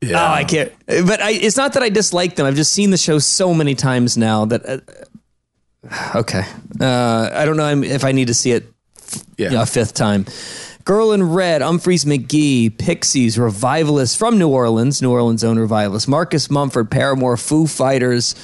[0.06, 0.22] Yeah.
[0.24, 0.72] Oh, I can't.
[0.88, 2.46] But I, it's not that I dislike them.
[2.46, 4.66] I've just seen the show so many times now that.
[4.66, 4.80] Uh,
[6.20, 6.44] okay,
[6.80, 8.66] uh, I don't know if I need to see it
[9.38, 9.62] Yeah.
[9.62, 10.26] a fifth time.
[10.84, 16.50] Girl in Red, Umphrey's McGee, Pixies, Revivalists from New Orleans, New Orleans own Revivalists, Marcus
[16.52, 18.36] Mumford, Paramore, Foo Fighters,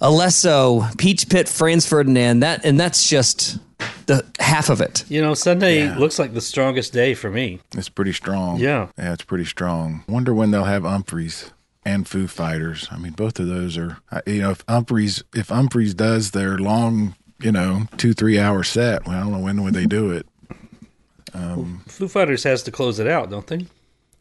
[0.00, 2.40] Alesso, Peach Pit, Franz Ferdinand.
[2.40, 3.58] That and that's just
[4.10, 5.04] the half of it.
[5.08, 7.60] You know, Sunday looks like the strongest day for me.
[7.76, 8.58] It's pretty strong.
[8.58, 8.88] Yeah.
[8.98, 10.04] Yeah, it's pretty strong.
[10.08, 11.52] Wonder when they'll have Umphrey's
[11.84, 12.88] and Foo Fighters.
[12.90, 17.14] I mean, both of those are, you know, if Umphrey's, if Umphrey's does their long,
[17.40, 20.26] you know, two, three hour set, well, I don't know when would they do it.
[21.32, 23.66] um Foo Fighters has to close it out, don't they?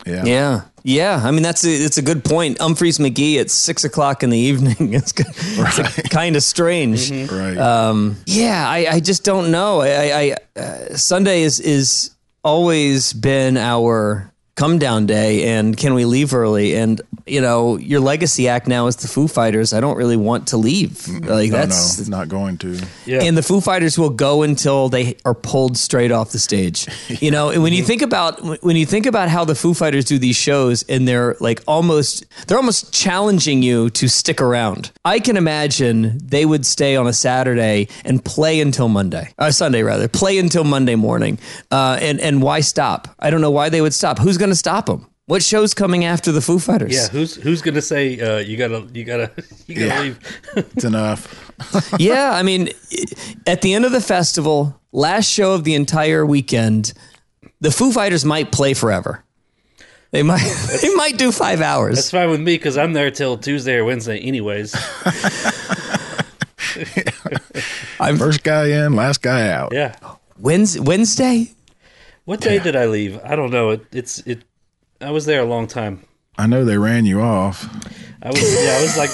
[0.06, 0.24] Yeah.
[0.26, 1.22] Yeah, yeah.
[1.24, 2.58] I mean, that's a, it's a good point.
[2.60, 4.94] Umphrey's McGee at six o'clock in the evening.
[4.94, 7.12] It's, it's kind of strange.
[7.12, 7.34] Mm-hmm.
[7.34, 7.38] Mm-hmm.
[7.38, 7.58] Right.
[7.58, 9.82] Um, yeah, I, I just don't know.
[9.82, 12.12] I, I, I uh, Sunday is is
[12.44, 16.76] always been our come down day, and can we leave early?
[16.76, 19.72] And you know, your legacy act now is the Foo Fighters.
[19.72, 21.08] I don't really want to leave.
[21.08, 22.82] Like no, that's no, not going to.
[23.06, 23.24] Yeah.
[23.24, 26.88] and the Foo Fighters will go until they are pulled straight off the stage.
[27.22, 30.06] You know, and when you think about when you think about how the Foo Fighters
[30.06, 34.92] do these shows, and they're like almost they're almost challenging you to stick around.
[35.04, 39.84] I can imagine they would stay on a Saturday and play until Monday, uh, Sunday
[39.84, 41.40] rather, play until Monday morning.
[41.72, 43.08] Uh, and and why stop?
[43.20, 44.20] I don't know why they would stop.
[44.20, 45.08] Who's going to stop them?
[45.26, 46.94] What show's coming after the Foo Fighters?
[46.96, 49.32] Yeah, who's who's gonna say uh, you gotta you gotta
[49.68, 50.02] you gotta Yeah.
[50.02, 50.20] leave?
[50.76, 51.52] It's enough.
[52.00, 52.70] yeah, I mean,
[53.46, 56.94] at the end of the festival, last show of the entire weekend,
[57.62, 59.24] the Foo Fighters might play forever.
[60.12, 60.42] They might
[60.82, 61.96] they might do five hours.
[61.98, 64.74] That's fine with me because I'm there till Tuesday or Wednesday, anyways.
[68.00, 69.74] I'm First guy in, last guy out.
[69.74, 69.96] Yeah.
[70.42, 71.52] Wednes- Wednesday?
[72.30, 73.20] What day did I leave?
[73.24, 73.72] I don't know.
[73.72, 74.44] It, it's it.
[75.02, 76.06] I was there a long time.
[76.38, 77.66] I know they ran you off.
[78.22, 78.78] I was yeah.
[78.78, 79.10] I was like.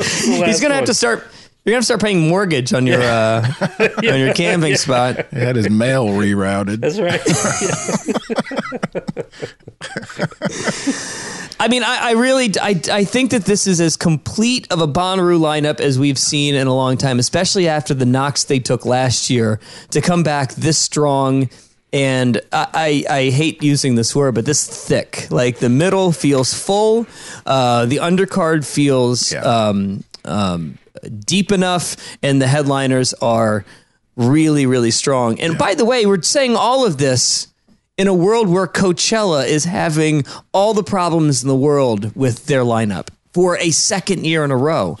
[0.46, 1.18] He's gonna have to start.
[1.66, 3.46] You're gonna have to start paying mortgage on your uh,
[3.98, 5.26] on your camping spot.
[5.32, 6.80] He had his mail rerouted.
[6.80, 7.20] That's right.
[11.60, 14.88] I mean, I, I really, I, I think that this is as complete of a
[14.88, 18.86] Bonnaroo lineup as we've seen in a long time, especially after the knocks they took
[18.86, 21.50] last year to come back this strong.
[21.92, 25.26] And I, I, I hate using this word, but this thick.
[25.30, 27.06] Like the middle feels full,
[27.44, 29.40] uh, the undercard feels Yeah.
[29.42, 30.78] um, um,
[31.26, 33.64] deep enough, and the headliners are
[34.16, 35.38] really, really strong.
[35.40, 37.48] And by the way, we're saying all of this
[37.98, 42.62] in a world where Coachella is having all the problems in the world with their
[42.62, 44.96] lineup for a second year in a row.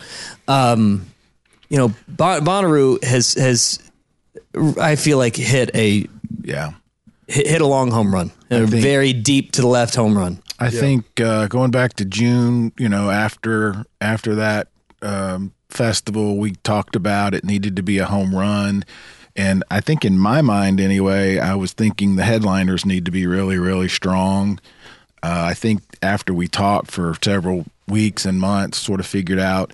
[0.48, 1.06] Um,
[1.70, 3.78] you know, bon- Bonnaroo has has
[4.80, 6.06] I feel like hit a
[6.42, 6.72] Yeah.
[7.26, 10.42] Hit, hit a long home run, a think- very deep to the left home run.
[10.58, 14.68] I think uh, going back to June, you know, after after that
[15.00, 18.84] um, festival, we talked about it needed to be a home run,
[19.34, 23.26] and I think in my mind anyway, I was thinking the headliners need to be
[23.26, 24.60] really, really strong.
[25.22, 29.72] Uh, I think after we talked for several weeks and months, sort of figured out,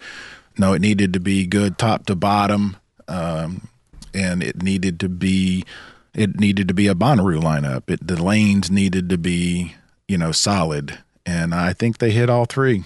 [0.57, 2.77] no, it needed to be good top to bottom,
[3.09, 3.69] um,
[4.15, 5.65] and it needed to be
[6.14, 7.88] it needed to be a Bonnaroo lineup.
[7.88, 9.75] It, the lanes needed to be
[10.07, 12.85] you know solid, and I think they hit all three.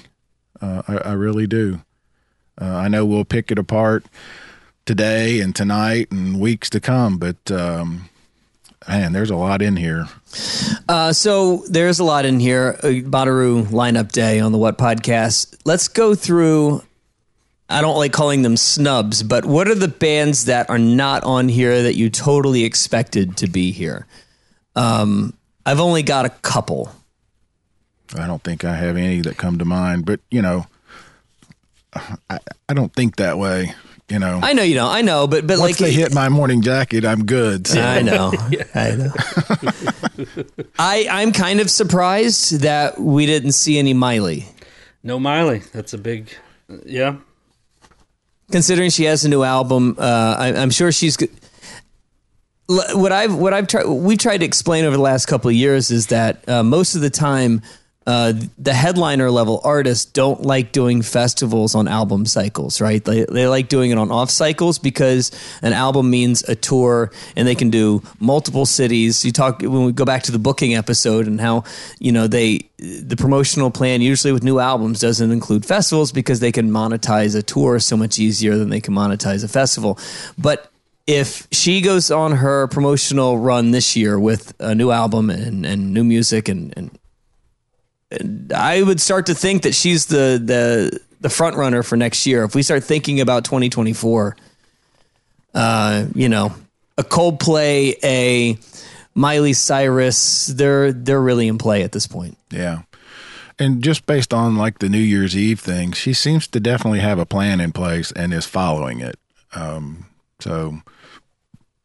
[0.61, 1.83] Uh, I, I really do.
[2.61, 4.05] Uh, I know we'll pick it apart
[4.85, 8.09] today and tonight and weeks to come, but um,
[8.89, 10.07] man, there's a lot in here.
[10.89, 12.77] Uh, so there's a lot in here.
[12.83, 15.57] Uh, Bonnaroo lineup day on the What podcast.
[15.65, 16.83] Let's go through.
[17.73, 21.49] I don't like calling them snubs, but what are the bands that are not on
[21.49, 24.07] here that you totally expected to be here?
[24.77, 26.93] Um, I've only got a couple.
[28.15, 30.67] I don't think I have any that come to mind, but you know,
[31.95, 33.75] I, I don't think that way.
[34.09, 34.91] You know, I know you don't.
[34.91, 37.67] I know, but but once like they hit my morning jacket, I'm good.
[37.67, 37.81] So.
[37.81, 38.33] I know.
[38.75, 39.13] I know.
[40.79, 44.45] I I'm kind of surprised that we didn't see any Miley,
[45.03, 45.61] no Miley.
[45.73, 46.29] That's a big.
[46.85, 47.17] Yeah.
[48.53, 49.97] Considering she has a new album.
[49.99, 51.17] Uh, I, I'm sure she's.
[52.69, 55.91] What I've what I've tried we've tried to explain over the last couple of years
[55.91, 57.61] is that uh, most of the time
[58.07, 63.05] uh, the headliner level artists don't like doing festivals on album cycles, right?
[63.05, 65.31] They, they like doing it on off cycles because
[65.63, 69.25] an album means a tour and they can do multiple cities.
[69.25, 71.65] You talk when we go back to the booking episode and how,
[72.01, 76.53] you know, they, the promotional plan usually with new albums doesn't include festivals because they
[76.53, 79.99] can monetize a tour so much easier than they can monetize a festival.
[80.37, 80.73] But
[81.07, 85.93] if she goes on her promotional run this year with a new album and, and
[85.93, 86.97] new music and, and
[88.55, 92.45] I would start to think that she's the the the front runner for next year.
[92.45, 94.37] If we start thinking about 2024,
[95.55, 96.55] uh, you know,
[96.99, 98.59] a Coldplay, a
[99.15, 102.37] Miley Cyrus, they're they're really in play at this point.
[102.51, 102.83] Yeah.
[103.59, 107.19] And just based on like the New Year's Eve thing, she seems to definitely have
[107.19, 109.19] a plan in place and is following it.
[109.55, 110.07] Um,
[110.41, 110.79] so,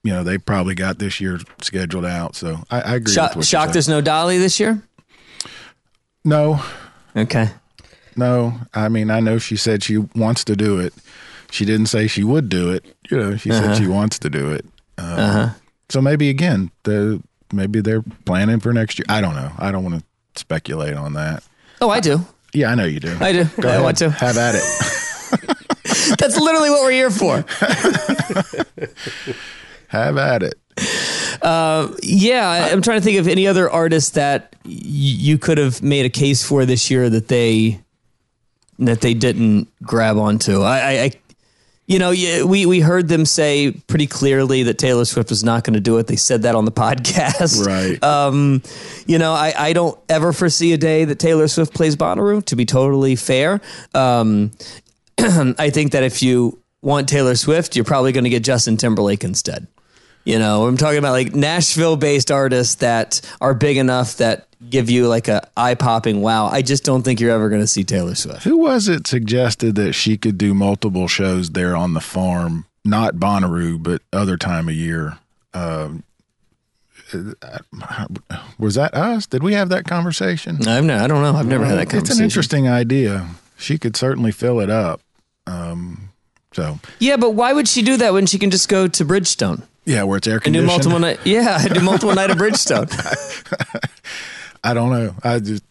[0.03, 2.35] you know, they probably got this year scheduled out.
[2.35, 3.13] So I, I agree.
[3.13, 4.81] Shock, shocked there's no Dolly this year.
[6.25, 6.61] No,
[7.15, 7.49] Okay.
[8.15, 8.53] no.
[8.73, 10.93] I mean, I know she said she wants to do it.
[11.51, 12.83] She didn't say she would do it.
[13.09, 14.65] You know, she said she wants to do it.
[14.97, 15.51] Um,
[15.89, 17.21] So maybe again, the
[17.53, 19.05] maybe they're planning for next year.
[19.07, 19.51] I don't know.
[19.57, 20.03] I don't want to
[20.39, 21.43] speculate on that.
[21.79, 22.25] Oh, I do.
[22.53, 23.15] Yeah, I know you do.
[23.21, 23.45] I do.
[23.61, 23.83] Go I ahead.
[23.83, 24.09] want to.
[24.09, 24.63] Have at it.
[26.17, 27.45] That's literally what we're here for.
[29.87, 30.55] Have at it.
[32.03, 35.81] Yeah, I- I'm trying to think of any other artists that y- you could have
[35.81, 37.79] made a case for this year that they
[38.79, 40.61] that they didn't grab onto.
[40.61, 41.11] I, I, I
[41.87, 45.63] you know, yeah, we we heard them say pretty clearly that Taylor Swift was not
[45.63, 46.07] going to do it.
[46.07, 48.03] They said that on the podcast, Right.
[48.03, 48.61] Um,
[49.05, 52.43] you know, I, I don't ever foresee a day that Taylor Swift plays Bonnaroo.
[52.45, 53.61] To be totally fair,
[53.93, 54.51] um,
[55.17, 59.23] I think that if you want Taylor Swift, you're probably going to get Justin Timberlake
[59.23, 59.65] instead.
[60.27, 65.07] You know, I'm talking about like Nashville-based artists that are big enough that give you
[65.07, 66.47] like a eye-popping wow.
[66.47, 68.43] I just don't think you're ever going to see Taylor Swift.
[68.43, 72.65] Who was it suggested that she could do multiple shows there on the farm?
[72.83, 75.17] Not Bonnaroo, but other time of year.
[75.53, 76.03] Um,
[77.13, 78.07] uh,
[78.59, 79.27] was that us?
[79.27, 80.67] Did we have that conversation?
[80.67, 81.39] I've no, I don't know.
[81.39, 82.11] I've never had that conversation.
[82.11, 83.29] It's an interesting idea.
[83.57, 84.99] She could certainly fill it up.
[85.45, 86.09] Um,
[86.51, 89.63] so Yeah, but why would she do that when she can just go to Bridgestone
[89.87, 91.19] yeah, where it's air and do multiple night?
[91.25, 92.91] Yeah, do multiple night at Bridgestone.
[94.63, 95.15] I don't know.
[95.23, 95.63] I just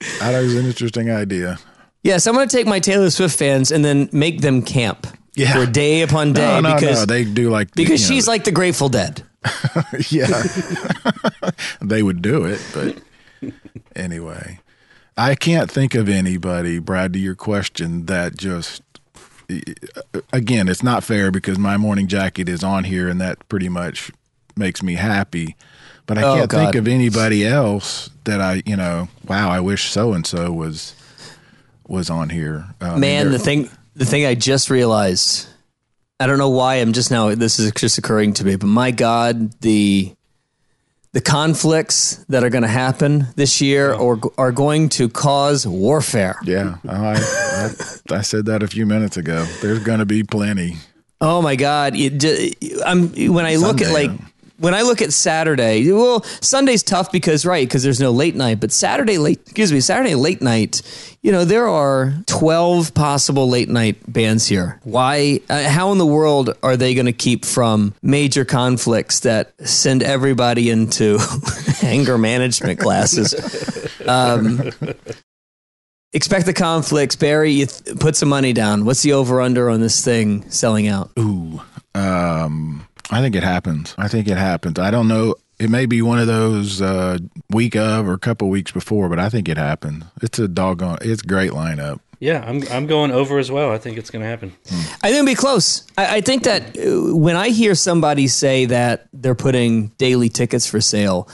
[0.00, 1.58] I thought it was an interesting idea.
[2.02, 5.52] Yes, I'm going to take my Taylor Swift fans and then make them camp Yeah.
[5.54, 7.06] for day upon day No, no, because no.
[7.06, 9.22] They do like because you know, she's like the Grateful Dead.
[10.10, 10.26] yeah,
[11.80, 12.60] they would do it.
[12.74, 13.52] But
[13.96, 14.60] anyway,
[15.16, 18.82] I can't think of anybody, Brad, to your question, that just,
[20.32, 24.10] again, it's not fair because my morning jacket is on here and that pretty much
[24.56, 25.56] makes me happy.
[26.06, 29.90] But I Oh, can't think of anybody else that I, you know, wow, I wish
[29.90, 30.94] so and so was
[31.86, 32.66] was on here.
[32.80, 35.48] Mean, Man, the thing the thing I just realized.
[36.20, 38.92] I don't know why I'm just now this is just occurring to me, but my
[38.92, 40.14] God, the
[41.12, 46.38] the conflicts that are going to happen this year or are going to cause warfare.
[46.44, 49.44] Yeah, oh, I, I, I said that a few minutes ago.
[49.60, 50.76] There's going to be plenty.
[51.20, 51.94] Oh my God!
[51.94, 54.10] It, I'm when I look at like?
[54.62, 55.90] When I look at Saturday.
[55.90, 59.80] Well, Sunday's tough because right because there's no late night, but Saturday late excuse me
[59.80, 60.82] Saturday late night.
[61.20, 64.80] You know there are twelve possible late night bands here.
[64.84, 65.40] Why?
[65.50, 70.02] Uh, how in the world are they going to keep from major conflicts that send
[70.02, 71.18] everybody into
[71.82, 73.34] anger management classes?
[74.06, 74.70] Um,
[76.12, 77.50] expect the conflicts, Barry.
[77.50, 78.84] You th- put some money down.
[78.84, 81.10] What's the over under on this thing selling out?
[81.18, 81.60] Ooh,
[81.94, 83.94] um, I think it happens.
[83.98, 84.78] I think it happens.
[84.78, 85.34] I don't know.
[85.58, 87.18] It may be one of those uh,
[87.50, 90.06] week of or a couple weeks before, but I think it happened.
[90.22, 90.98] It's a doggone.
[91.02, 92.00] It's great lineup.
[92.18, 93.70] Yeah, I'm I'm going over as well.
[93.70, 94.52] I think it's going to happen.
[95.02, 95.84] I think it'll be close.
[95.98, 100.66] I, I think that uh, when I hear somebody say that they're putting daily tickets
[100.66, 101.28] for sale,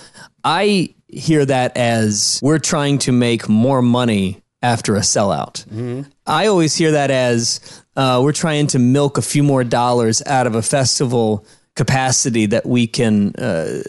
[0.45, 5.65] I hear that as we're trying to make more money after a sellout.
[6.27, 7.61] I always hear that as
[7.97, 11.47] uh, we're trying to milk a few more dollars out of a festival
[11.79, 13.83] capacity that we can uh,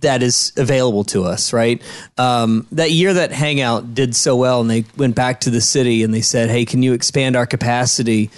[0.00, 1.82] that is available to us right?
[2.16, 6.02] Um, that year that hangout did so well and they went back to the city
[6.02, 8.30] and they said hey can you expand our capacity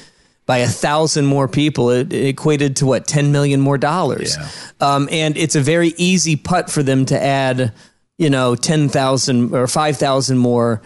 [0.45, 1.90] by a thousand more people?
[1.90, 4.37] It, it equated to what 10 million more dollars.
[4.37, 4.49] Yeah.
[4.81, 7.73] um, and it's a very easy putt for them to add
[8.19, 10.83] you know 10,000 or 5,000 more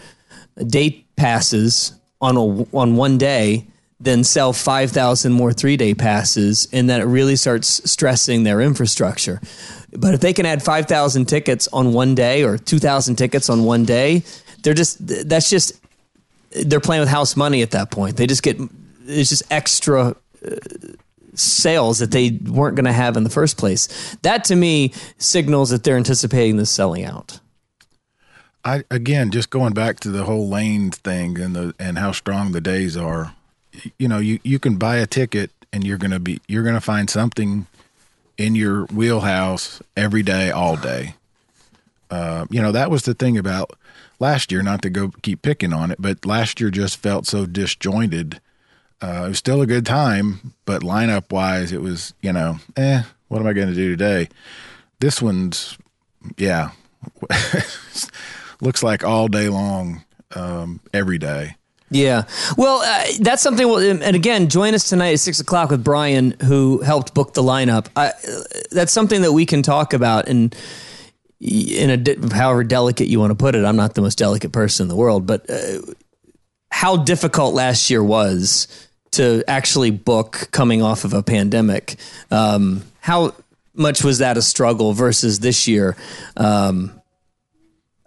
[0.67, 3.65] date passes on a, on one day
[4.03, 9.39] then sell 5,000 more three day passes, and then it really starts stressing their infrastructure.
[9.95, 13.85] But if they can add 5,000 tickets on one day or 2,000 tickets on one
[13.85, 14.23] day,
[14.63, 14.97] they're just
[15.27, 15.79] that's just
[16.51, 18.17] they're playing with house money at that point.
[18.17, 18.57] They just get
[19.05, 20.55] it's just extra uh,
[21.33, 24.15] sales that they weren't going to have in the first place.
[24.21, 27.39] That to me signals that they're anticipating this selling out.
[28.63, 32.51] I again just going back to the whole lane thing and the and how strong
[32.51, 33.33] the days are.
[33.97, 37.09] You know, you you can buy a ticket and you're gonna be you're gonna find
[37.09, 37.67] something
[38.37, 41.15] in your wheelhouse every day, all day.
[42.09, 43.71] Uh, you know, that was the thing about
[44.19, 44.61] last year.
[44.61, 48.41] Not to go keep picking on it, but last year just felt so disjointed.
[49.01, 53.03] Uh, it was still a good time, but lineup wise, it was you know, eh,
[53.29, 54.27] what am I going to do today?
[54.99, 55.77] This one's,
[56.37, 56.71] yeah,
[58.61, 60.03] looks like all day long,
[60.35, 61.55] um, every day.
[61.91, 62.23] Yeah.
[62.57, 63.67] Well, uh, that's something.
[63.67, 67.43] We'll, and again, join us tonight at six o'clock with Brian, who helped book the
[67.43, 67.87] lineup.
[67.97, 68.13] I,
[68.71, 70.55] that's something that we can talk about and
[71.41, 73.65] in a de- however delicate you want to put it.
[73.65, 75.79] I'm not the most delicate person in the world, but uh,
[76.71, 78.67] how difficult last year was
[79.11, 81.95] to actually book coming off of a pandemic.
[82.29, 83.33] Um, how
[83.73, 85.97] much was that a struggle versus this year?
[86.37, 87.00] Um,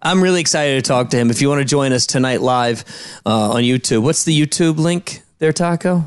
[0.05, 1.31] I'm really excited to talk to him.
[1.31, 2.85] If you want to join us tonight live
[3.25, 6.05] uh, on YouTube, what's the YouTube link there, Taco?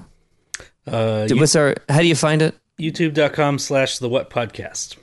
[0.86, 1.76] Uh, What's our?
[1.90, 2.56] How do you find it?
[2.80, 4.96] YouTube.com slash the what podcast.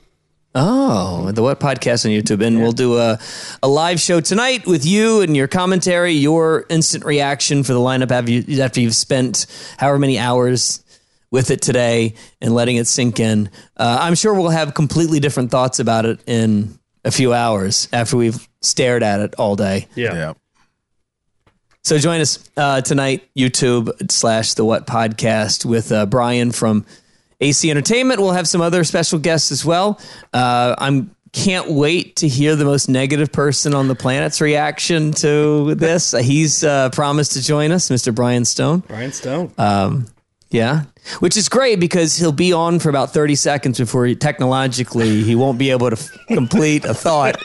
[0.57, 2.41] Oh, the What Podcast on YouTube.
[2.41, 3.19] And we'll do a,
[3.61, 8.09] a live show tonight with you and your commentary, your instant reaction for the lineup
[8.09, 10.81] after, you, after you've spent however many hours
[11.29, 13.49] with it today and letting it sink in.
[13.75, 18.15] Uh, I'm sure we'll have completely different thoughts about it in a few hours after
[18.15, 19.87] we've stared at it all day.
[19.95, 20.13] Yeah.
[20.13, 20.33] Yeah.
[21.83, 26.83] So join us uh, tonight, YouTube slash the What Podcast with uh, Brian from
[27.39, 28.19] AC Entertainment.
[28.19, 29.99] We'll have some other special guests as well.
[30.33, 35.75] Uh, I'm can't wait to hear the most negative person on the planet's reaction to
[35.75, 36.11] this.
[36.19, 38.15] He's uh, promised to join us, Mr.
[38.15, 38.79] Brian Stone.
[38.87, 39.53] Brian Stone.
[40.55, 40.83] Yeah,
[41.19, 45.35] which is great because he'll be on for about 30 seconds before he, technologically he
[45.35, 47.35] won't be able to f- complete a thought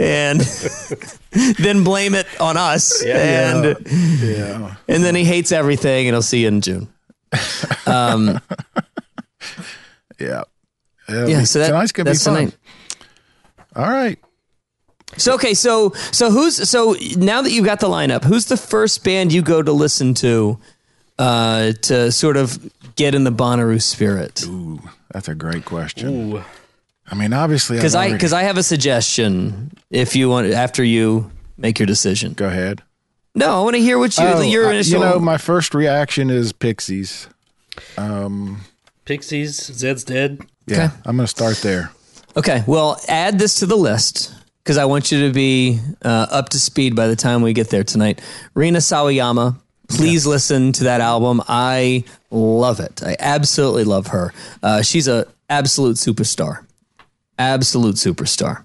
[0.00, 0.40] and
[1.58, 3.02] then blame it on us.
[3.04, 3.76] and
[4.20, 4.74] Yeah.
[4.88, 6.88] and then he hates everything and he'll see you in June.
[7.86, 8.40] Um,
[10.18, 10.42] yeah.
[11.08, 12.34] Yeah, so that, tonight's gonna be that's fun.
[12.34, 12.56] tonight.
[13.76, 14.18] All right.
[15.18, 19.04] So okay, so so who's so now that you've got the lineup, who's the first
[19.04, 20.58] band you go to listen to
[21.18, 22.58] uh, to sort of
[22.96, 24.44] get in the Bonnaroo spirit?
[24.46, 24.80] Ooh,
[25.12, 26.32] that's a great question.
[26.34, 26.44] Ooh.
[27.08, 29.70] I mean, obviously, Because I've already- because I have a suggestion.
[29.90, 32.32] If you want, after you make your decision.
[32.34, 32.82] go ahead.
[33.34, 34.94] No, I want to hear what you Oh, your I- initial.
[34.94, 37.28] you know, my first reaction is Pixies.
[37.98, 38.62] Um,
[39.04, 39.58] Pixies.
[39.70, 40.40] Zeds Dead.
[40.66, 40.94] Yeah, Okay.
[41.04, 41.90] I'm going to start there.
[42.36, 46.48] Okay, well, add this to the list because I want you to be uh, up
[46.50, 48.20] to speed by the time we get there tonight.
[48.54, 49.56] Rina Sawayama,
[49.88, 51.42] please listen to that album.
[51.48, 53.02] I love it.
[53.02, 54.32] I absolutely love her.
[54.62, 56.64] Uh, she's a absolute superstar.
[57.38, 58.64] Absolute superstar.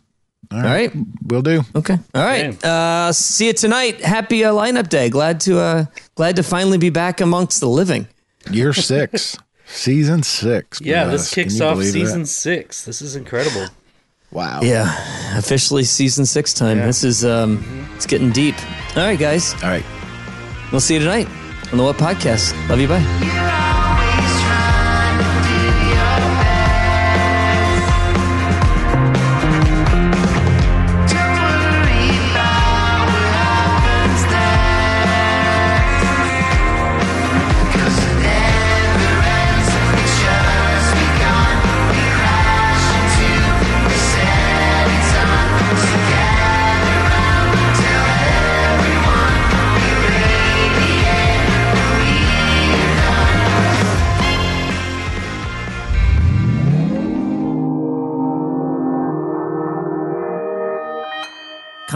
[0.51, 0.91] All right,
[1.27, 1.61] we'll do.
[1.75, 1.97] Okay.
[2.13, 2.61] All right.
[2.63, 4.01] Uh, see you tonight.
[4.01, 5.09] Happy uh, lineup day.
[5.09, 8.05] Glad to uh, glad to finally be back amongst the living.
[8.49, 10.81] Year six, season six.
[10.81, 11.99] Yeah, with this kicks off believe that?
[11.99, 12.83] season six.
[12.83, 13.67] This is incredible.
[14.31, 14.59] Wow.
[14.61, 14.93] Yeah,
[15.37, 16.79] officially season six time.
[16.79, 18.55] This is um, it's getting deep.
[18.97, 19.53] All right, guys.
[19.63, 19.85] All right.
[20.71, 21.27] We'll see you tonight
[21.71, 22.53] on the What Podcast.
[22.69, 22.87] Love you.
[22.87, 23.70] Bye.